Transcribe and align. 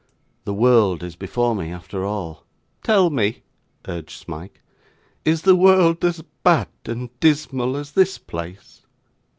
'The 0.45 0.53
world 0.55 1.03
is 1.03 1.15
before 1.15 1.53
me, 1.55 1.69
after 1.71 2.03
all.' 2.03 2.43
'Tell 2.81 3.11
me,' 3.11 3.43
urged 3.87 4.17
Smike, 4.19 4.59
'is 5.25 5.43
the 5.43 5.55
world 5.55 6.03
as 6.03 6.23
bad 6.43 6.69
and 6.85 7.11
dismal 7.19 7.77
as 7.77 7.91
this 7.91 8.17
place? 8.17 8.81